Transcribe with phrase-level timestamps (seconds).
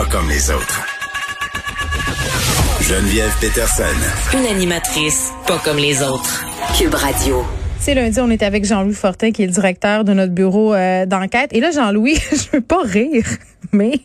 [0.00, 0.86] pas comme les autres.
[2.80, 3.82] Geneviève Peterson.
[4.32, 6.42] Une animatrice pas comme les autres.
[6.78, 7.44] Cube Radio.
[7.78, 11.04] C'est lundi, on est avec Jean-Louis Fortin, qui est le directeur de notre bureau euh,
[11.04, 11.50] d'enquête.
[11.52, 13.26] Et là, Jean-Louis, je veux pas rire,
[13.72, 14.00] mais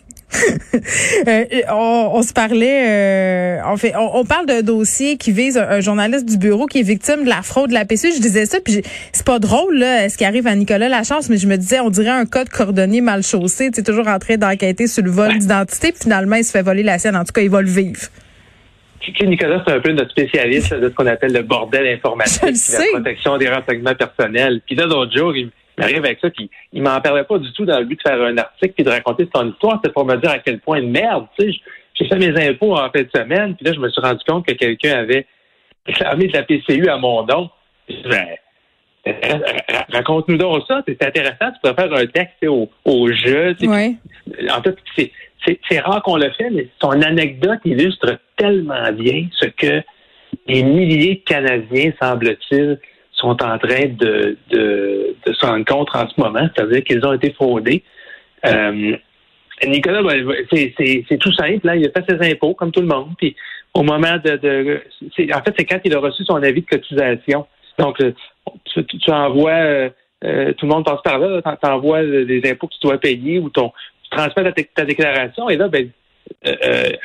[1.28, 6.28] euh, on, se parlait, euh, on fait, on, parle d'un dossier qui vise un, journaliste
[6.28, 8.12] du bureau qui est victime de la fraude de la PCU.
[8.16, 8.82] Je disais ça, puis
[9.12, 11.90] c'est pas drôle là, ce qui arrive à Nicolas Lachance, mais je me disais, on
[11.90, 13.72] dirait un code cordonnier mal chaussé.
[13.72, 16.84] Tu toujours en train d'enquêter sur le vol d'identité, puis finalement, il se fait voler
[16.84, 17.16] la sienne.
[17.16, 18.02] En tout cas, il va le vivre.
[19.21, 23.38] Nicolas, c'est un peu notre spécialiste de ce qu'on appelle le bordel informatique, la protection
[23.38, 24.62] des renseignements personnels.
[24.66, 27.52] Puis là, l'autre jour, il il arrive avec ça, puis il m'en parlait pas du
[27.53, 29.79] tout dans le but de faire un article puis de raconter son histoire.
[29.84, 31.59] C'est pour me dire à quel point de merde, tu sais.
[31.95, 34.45] J'ai fait mes impôts en fin de semaine, puis là, je me suis rendu compte
[34.45, 35.25] que quelqu'un avait
[35.85, 37.49] réclamé de la PCU à mon nom.
[38.09, 38.35] Ben,
[39.89, 40.81] raconte-nous donc ça.
[40.85, 41.51] C'est intéressant.
[41.53, 43.55] Tu peux faire un texte au, au jeu.
[44.49, 44.76] En fait,
[45.70, 49.82] c'est rare qu'on le fait, mais son anecdote illustre tellement bien ce que
[50.48, 52.79] des milliers de Canadiens, semble-t-il,
[53.16, 57.13] sont en train de, de, de se rendre compte en ce moment, c'est-à-dire qu'ils ont
[57.13, 57.84] été fraudés.
[58.46, 58.96] Euh,
[59.66, 61.66] Nicolas, ben, c'est tout simple.
[61.66, 61.76] Là.
[61.76, 63.13] Il a fait ses impôts comme tout le monde.
[63.18, 63.35] Puis
[63.74, 64.81] au moment de, de
[65.34, 67.47] en fait, c'est quand il a reçu son avis de cotisation.
[67.80, 68.13] Donc, euh,
[68.66, 69.91] tu, tu envoies,
[70.24, 73.40] euh, tout le monde passe par là, tu envoies les impôts que tu dois payer
[73.40, 73.72] ou ton,
[74.03, 75.50] tu transmets ta, déclaration.
[75.50, 75.90] Et là, ben,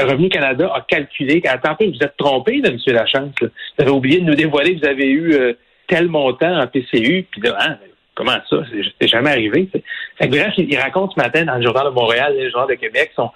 [0.01, 1.41] Revenu Canada a calculé.
[1.47, 2.79] Attends, vous êtes trompé, là, M.
[2.89, 3.33] Lachance.
[3.41, 5.55] Vous avez oublié de nous dévoiler que vous avez eu
[5.91, 7.77] tel montant en PCU, puis là, hein,
[8.15, 8.57] comment ça?
[9.01, 9.69] C'est jamais arrivé.
[10.19, 13.11] Fait bref, il, raconte ce matin dans le Journal de Montréal, le Journal de Québec,
[13.17, 13.31] son,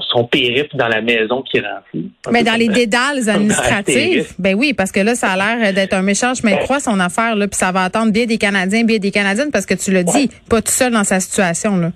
[0.00, 1.60] son, périple dans la maison qui
[1.90, 2.04] fou.
[2.30, 6.02] Mais dans les dédales administratifs, ben oui, parce que là, ça a l'air d'être un
[6.02, 8.98] méchant chemin de croix, son affaire, là, puis ça va attendre bien des Canadiens, bien
[8.98, 11.90] des Canadiennes, parce que tu le dis, pas tout seul dans sa situation, là.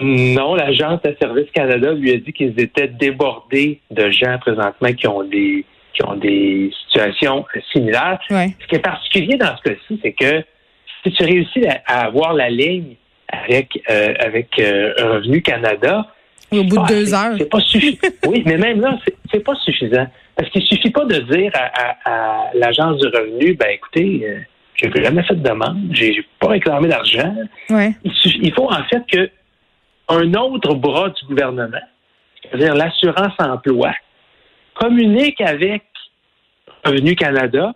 [0.00, 5.06] Non, l'Agence de Service Canada lui a dit qu'ils étaient débordés de gens présentement qui
[5.06, 8.18] ont des qui ont des situations similaires.
[8.28, 10.44] Ce qui est particulier dans ce cas-ci, c'est que
[11.02, 12.96] si tu réussis à, avoir la ligne
[13.28, 16.06] avec euh, avec euh, Revenu Canada,
[16.52, 17.98] au bout de deux heures, c'est pas suffisant.
[18.26, 18.98] oui, mais même là,
[19.32, 20.06] c'est pas suffisant
[20.36, 24.22] parce qu'il suffit pas de dire à, l'agence du revenu, ben écoutez.
[24.24, 24.38] Euh,
[24.76, 27.32] je n'ai jamais fait de demande, j'ai pas réclamé d'argent.
[27.70, 27.94] Il,
[28.42, 29.30] il, faut en fait que
[30.08, 31.78] un autre bras du gouvernement,
[32.42, 33.92] c'est-à-dire l'assurance emploi,
[34.84, 35.82] communique avec
[36.84, 37.72] Revenu Canada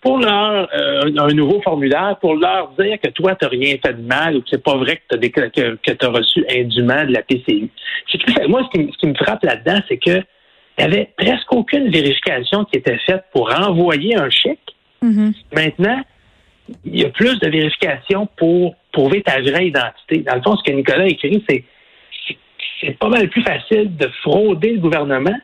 [0.00, 3.94] pour leur euh, un nouveau formulaire pour leur dire que toi, tu n'as rien fait
[3.94, 7.70] de mal ou que c'est pas vrai que tu as, reçu indûment de la PCU.
[8.48, 10.22] Moi, ce qui, me frappe là-dedans, c'est que
[10.78, 14.58] il n'y avait presque aucune vérification qui était faite pour envoyer un chèque.
[15.02, 15.34] Mm-hmm.
[15.54, 16.02] Maintenant,
[16.86, 20.18] il y a plus de vérification pour prouver ta vraie identité.
[20.26, 21.64] Dans le fond, ce que Nicolas a écrit, c'est
[22.80, 25.38] c'est pas mal plus facile de frauder le gouvernement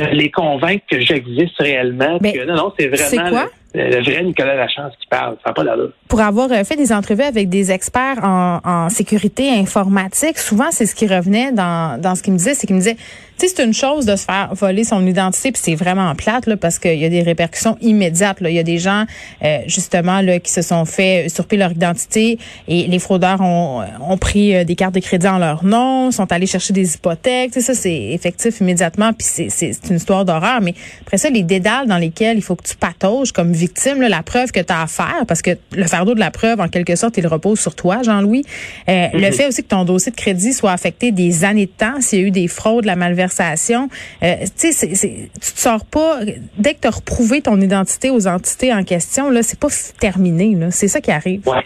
[0.00, 2.18] les convaincre que j'existe réellement.
[2.18, 5.36] que non, non, c'est vraiment le, vrai Nicolas Lachance qui parle.
[5.42, 5.90] Ça n'a pas d'allure.
[6.08, 10.86] Pour avoir euh, fait des entrevues avec des experts en, en sécurité informatique, souvent, c'est
[10.86, 12.96] ce qui revenait dans, dans ce qu'il me disait, c'est qu'il me disait,
[13.36, 16.46] tu sais, c'est une chose de se faire voler son identité, puis c'est vraiment plate
[16.46, 18.40] là, parce qu'il y a des répercussions immédiates.
[18.40, 18.48] Là.
[18.48, 19.06] Il y a des gens
[19.42, 24.18] euh, justement là qui se sont fait surpiller leur identité et les fraudeurs ont, ont
[24.18, 27.54] pris euh, des cartes de crédit en leur nom, sont allés chercher des hypothèques.
[27.54, 30.60] Ça, c'est effectif immédiatement, puis c'est une histoire d'horreur.
[30.60, 34.08] Mais après ça, les dédales dans lesquels il faut que tu patauges comme victime, là,
[34.08, 36.68] la preuve que tu as à faire, parce que le fardeau de la preuve, en
[36.68, 38.44] quelque sorte, il repose sur toi, Jean-Louis.
[38.88, 39.32] Euh, le mhm.
[39.32, 42.24] fait aussi que ton dossier de crédit soit affecté des années de temps, s'il y
[42.24, 43.88] a eu des fraudes, la malversation.
[44.22, 46.20] Euh, tu sais, tu te sors pas
[46.58, 49.30] dès que tu as reprouvé ton identité aux entités en question.
[49.30, 50.56] Là, c'est pas terminé.
[50.70, 51.46] C'est ça qui arrive.
[51.48, 51.64] Ouais.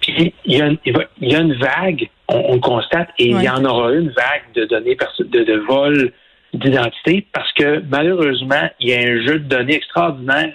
[0.00, 0.78] Puis il y, a une,
[1.20, 4.66] il y a une vague, on, constate, et il y en aura une vague de
[4.66, 6.12] données de, de vol
[6.52, 10.54] d'identité parce que malheureusement, il y a un jeu de données extraordinaire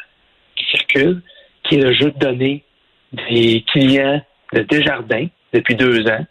[0.89, 2.63] qui est le jeu de données
[3.29, 4.21] des clients
[4.53, 6.25] de Desjardins depuis deux ans.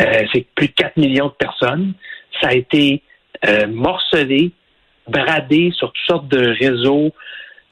[0.00, 1.94] Euh, c'est plus de 4 millions de personnes.
[2.40, 3.02] Ça a été
[3.46, 4.52] euh, morcelé,
[5.08, 7.12] bradé sur toutes sortes de réseaux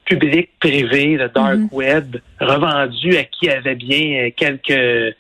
[0.04, 1.68] publics, privés, le dark mhm.
[1.72, 5.16] web, revendu à qui avait bien euh, quelques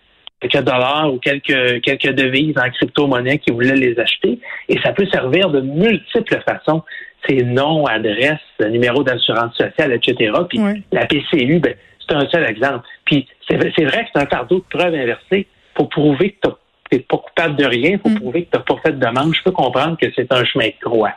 [0.48, 4.38] quelques dollars ou quelques quelques devises en crypto-monnaie qui voulaient les acheter.
[4.68, 6.82] Et ça peut servir de multiples façons.
[7.28, 10.32] C'est nom, adresse, numéro d'assurance sociale, etc.
[10.48, 10.60] Puis
[10.92, 11.74] la PCU, ben,
[12.06, 12.86] c'est un seul exemple.
[13.04, 13.70] Puis c'est vrai
[14.04, 16.48] que c'est un fardeau de preuve inversée pour prouver que
[16.90, 18.20] tu n'es pas coupable de rien, pour mm.
[18.20, 19.34] prouver que tu n'as pas fait de demande.
[19.34, 21.12] Je peux comprendre que c'est un chemin de croix.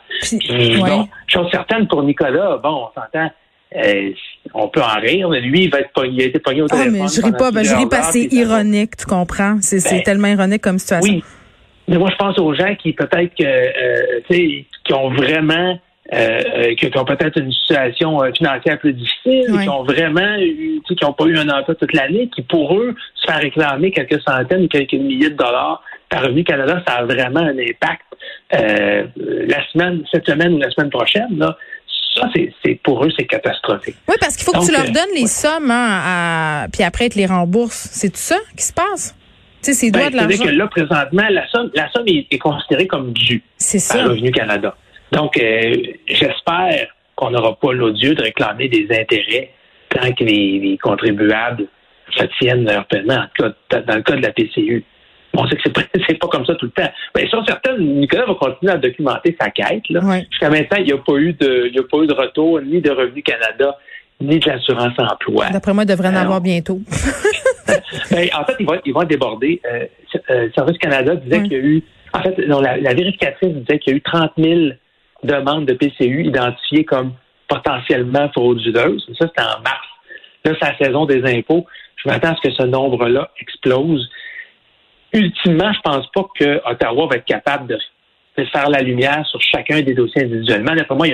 [0.79, 3.29] bon, chose certaine pour Nicolas, bon, on s'entend.
[3.75, 4.11] Euh,
[4.53, 6.67] on peut en rire, mais lui, il va être pogné, il a été pogné au
[6.67, 6.95] téléphone.
[6.95, 9.57] Ah, mais je ris pas, ben, je ris que c'est ironique, tu comprends?
[9.61, 11.13] C'est tellement ironique comme situation.
[11.13, 11.23] Oui.
[11.87, 15.79] Mais moi, je pense aux gens qui peut-être que, euh, qui ont vraiment,
[16.13, 21.13] euh, qui, ont peut-être une situation financière plus difficile, qui ont vraiment eu, qui n'ont
[21.13, 24.67] pas eu un emploi toute l'année, qui pour eux, se faire réclamer quelques centaines ou
[24.67, 28.01] quelques milliers de dollars par Revenu Canada, ça a vraiment un impact.
[28.53, 31.55] Euh, la semaine, cette semaine ou la semaine prochaine, là,
[32.19, 32.29] ça,
[32.63, 33.95] c'est pour eux, c'est catastrophique.
[34.07, 37.25] Oui, parce qu'il faut que tu leur donnes les sommes, hein, puis après, tu les
[37.25, 37.89] rembourses.
[37.91, 39.15] C'est tout ça qui se passe?
[39.61, 40.43] Tu sais, c'est ben, de l'argent.
[40.43, 43.43] que là, présentement, la somme, la somme est, considérée comme due
[43.89, 44.75] par Revenu Canada.
[45.11, 45.75] Donc, euh,
[46.07, 49.51] j'espère qu'on n'aura pas l'odieux de réclamer des intérêts
[49.89, 51.67] tant que les, contribuables
[52.11, 54.83] se tiennent leur paiement, dans le cas de la PCU.
[55.39, 55.81] On sait que c'est pas,
[56.21, 56.89] pas comme ça tout le temps.
[57.15, 59.83] Mais ils sont certains, Nicolas va continuer à documenter sa quête.
[59.87, 62.61] Jusqu'à maintenant, il n'y a pas eu de, il y a pas eu de retour
[62.61, 63.77] ni de Revenu Canada
[64.21, 65.49] ni de l'assurance emploi.
[65.49, 66.79] D'après moi, il devrait en avoir bientôt.
[68.11, 69.61] ben, en fait, ils vont, ils vont déborder.
[69.65, 69.85] Euh,
[70.29, 71.83] euh, Service Canada disait qu'il y a eu,
[72.13, 74.59] en fait, non, la, vérificatrice disait qu'il y a eu 30 000
[75.23, 77.13] demandes de PCU identifiées comme
[77.47, 79.05] potentiellement frauduleuses.
[79.17, 79.87] Ça, c'était en mars.
[80.45, 81.65] Là, c'est la saison des impôts.
[82.03, 84.09] Je m'attends à ce que ce nombre-là explose
[85.13, 87.77] ultimement, je pense pas que Ottawa va être capable de,
[88.53, 90.73] faire la lumière sur chacun des dossiers individuellement.
[90.73, 91.07] D'après moi,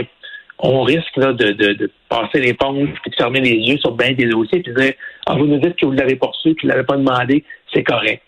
[0.59, 4.59] on risque de, de, passer l'éponge et de fermer les yeux sur bien des dossiers
[4.59, 4.93] et de dire
[5.25, 7.43] ah, vous nous dites que vous l'avez reçu, que vous l'avez pas demandé,
[7.73, 8.23] c'est correct.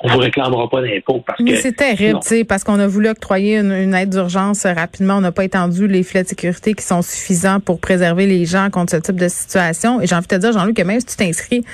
[0.00, 3.08] On vous réclamera pas d'impôts parce que c'est terrible, tu sais, parce qu'on a voulu
[3.08, 7.02] octroyer une, aide d'urgence rapidement, on n'a pas étendu les filets de sécurité qui sont
[7.02, 10.00] suffisants pour préserver les gens contre ce type de situation.
[10.00, 11.64] Et j'ai envie de te dire, Jean-Luc, que même si tu t'inscris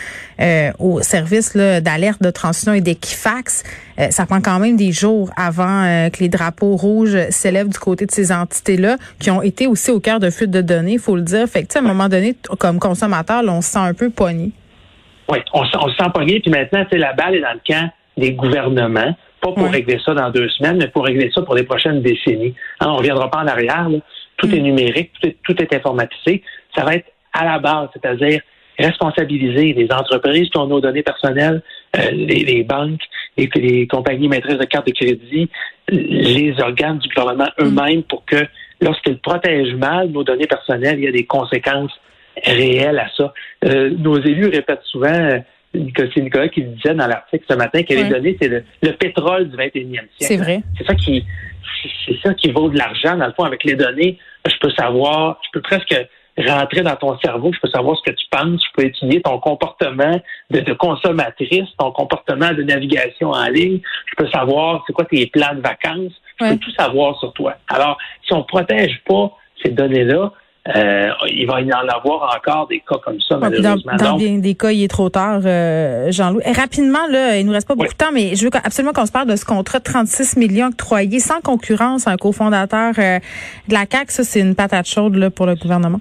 [0.41, 3.63] euh, au service d'alerte de transition et d'Equifax,
[3.99, 7.79] euh, ça prend quand même des jours avant euh, que les drapeaux rouges s'élèvent du
[7.79, 10.99] côté de ces entités-là, qui ont été aussi au cœur de fuite de données, il
[10.99, 11.47] faut le dire.
[11.47, 14.51] Fait que, à un moment donné, comme consommateur, on se sent un peu pogné.
[15.29, 19.17] Oui, on, se sent pogné, puis maintenant, la balle est dans le camp des gouvernements,
[19.41, 22.55] pas pour régler ça dans deux semaines, mais pour régler ça pour les prochaines décennies.
[22.81, 23.89] Hein, on ne reviendra pas en arrière.
[24.37, 24.63] Tout est mm.
[24.63, 25.11] numérique,
[25.43, 26.43] tout est, informatisé.
[26.75, 28.41] Ça va être à la base, c'est-à-dire
[28.79, 31.63] responsabiliser les entreprises qui ont nos données personnelles,
[31.97, 33.03] euh, les, banques,
[33.37, 35.49] les, les compagnies maîtresses de cartes de crédit,
[35.89, 37.65] les organes du gouvernement mm.
[37.65, 38.45] eux-mêmes pour que
[38.81, 41.93] lorsqu'ils protègent mal nos données personnelles, il y a des conséquences
[42.45, 43.33] réelles à ça.
[43.65, 45.41] Euh, nos élus répètent souvent
[45.75, 49.49] c'est Nicolas qui le disait dans l'article ce matin, que les données, c'est le, pétrole
[49.49, 50.09] du 21e siècle.
[50.19, 50.63] C'est vrai.
[50.79, 51.25] C'est ça qui,
[52.07, 54.19] c'est ça qui vaut de l'argent, dans le fond, avec les données.
[54.47, 55.95] Je peux savoir, je peux presque
[56.37, 59.39] rentrer dans ton cerveau, je peux savoir ce que tu penses, je peux étudier ton
[59.39, 65.27] comportement de, consommatrice, ton comportement de navigation en ligne, je peux savoir c'est quoi tes
[65.27, 67.55] plans de vacances, je peux tout savoir sur toi.
[67.69, 69.31] Alors, si on protège pas
[69.63, 70.33] ces données-là,
[70.67, 73.97] euh, il va y en avoir encore des cas comme ça, malheureusement.
[73.99, 76.43] Dans, bien des cas, il est trop tard, euh, Jean-Louis.
[76.57, 79.13] Rapidement, là, il nous reste pas beaucoup de temps, mais je veux absolument qu'on se
[79.13, 83.19] parle de ce contrat de 36 millions octroyé sans concurrence à un cofondateur euh,
[83.69, 84.11] de la CAC.
[84.11, 86.01] Ça, c'est une patate chaude là, pour le gouvernement.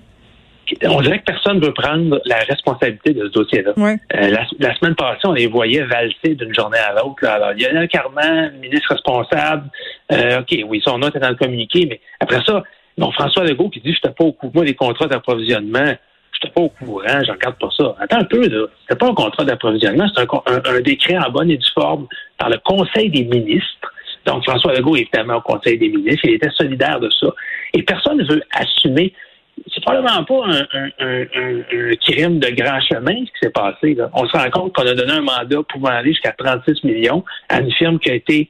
[0.85, 3.73] On dirait que personne ne veut prendre la responsabilité de ce dossier-là.
[4.13, 7.27] la, semaine passée, on les voyait valser d'une journée à l'autre.
[7.27, 9.69] Alors, Lionel Carman, ministre responsable,
[10.09, 12.63] OK, oui, son nom était dans le communiqué, mais après ça,
[12.97, 15.93] donc, François Legault qui dit, je n'étais pas au courant des contrats d'approvisionnement.
[16.33, 17.95] Je n'étais pas au courant, je regarde pas ça.
[17.99, 18.67] Attends un peu, là.
[18.81, 22.07] C'était pas un contrat d'approvisionnement, c'est un, décret en bonne et due forme
[22.37, 23.93] par le Conseil des ministres.
[24.25, 26.25] Donc, François Legault est évidemment au Conseil des ministres.
[26.25, 27.27] Il était solidaire de ça.
[27.73, 29.13] Et personne ne veut assumer.
[29.71, 30.45] C'est probablement pas
[30.99, 31.25] un,
[32.01, 33.97] crime de grand chemin ce qui s'est passé.
[34.13, 37.59] On se rend compte qu'on a donné un mandat pouvant aller jusqu'à 36 millions à
[37.59, 38.49] une firme qui a été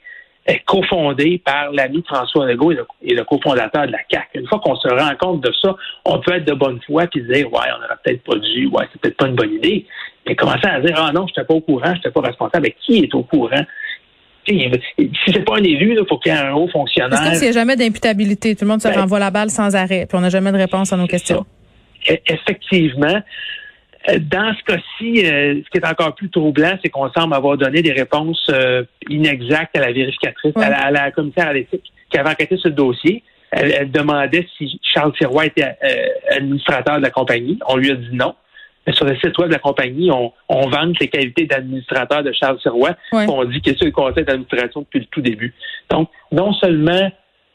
[0.66, 2.72] cofondé par l'ami François Legault
[3.02, 4.30] et le, cofondateur de la CAC.
[4.36, 7.22] Une fois qu'on se rend compte de ça, on peut être de bonne foi et
[7.22, 9.86] dire ouais, on n'aurait peut-être pas dû, ouais, c'est peut-être pas une bonne idée.
[10.28, 12.64] Mais commencer à dire ah non, je n'étais pas au courant, je n'étais pas responsable.
[12.64, 13.64] Mais qui est au courant?
[14.46, 14.70] Si
[15.28, 17.18] c'est pas un élu, il faut qu'il y ait un haut fonctionnaire.
[17.18, 18.56] Parce qu'il n'y a jamais d'imputabilité.
[18.56, 20.06] Tout le monde se ben, renvoie la balle sans arrêt.
[20.06, 21.46] Puis on n'a jamais de réponse à nos questions.
[22.10, 23.22] E-, effectivement.
[24.10, 27.58] Euh, dans ce cas-ci, euh, ce qui est encore plus troublant, c'est qu'on semble avoir
[27.58, 32.30] donné des réponses euh, inexactes à la vérificatrice, à, la, commissaire à l'éthique qui avait
[32.30, 33.24] enquêté sur le dossier.
[33.52, 35.78] Elle, demandait si Charles Sirois était
[36.32, 37.60] administrateur de la compagnie.
[37.68, 38.34] On lui a dit non.
[38.88, 42.34] Mais sur le site web de la compagnie, on, on vante les qualités d'administrateur de
[42.34, 42.96] Charles Sirois.
[43.12, 45.54] On dit qu'il est sur le conseil d'administration depuis le tout début.
[45.90, 47.12] Donc, non seulement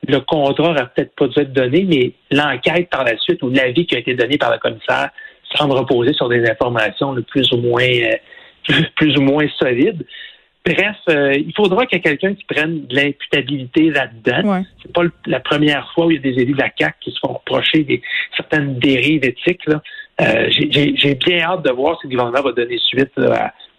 [0.07, 3.87] le contrat n'aurait peut-être pas dû être donné, mais l'enquête par la suite ou l'avis
[3.87, 5.11] qui a été donné par le commissaire
[5.55, 10.05] semble reposer sur des informations le plus ou moins euh, plus ou moins solides.
[10.65, 14.51] Bref, euh, il faudra qu'il y ait quelqu'un qui prenne de l'imputabilité là-dedans.
[14.51, 14.63] Ouais.
[14.83, 17.11] C'est pas la première fois où il y a des élus de la CAC qui
[17.11, 18.03] se font reprocher des
[18.37, 19.63] certaines dérives éthiques.
[20.21, 23.13] Euh, j'ai bien hâte de voir si le gouvernement va donner suite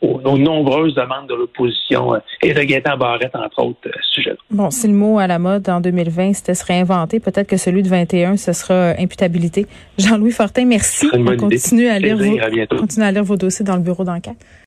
[0.02, 4.38] aux, nombreuses demandes de l'opposition euh, et de Gaëtan Barrette, entre autres, à ce sujet-là.
[4.52, 7.84] Bon, si le mot à la mode en 2020, c'était se réinventer, peut-être que celui
[7.84, 9.68] de 21, ce sera imputabilité.
[9.98, 11.08] Jean-Louis Fortin, merci.
[11.14, 14.38] On continue à, lire vos, continue à lire vos dossiers dans le bureau d'enquête.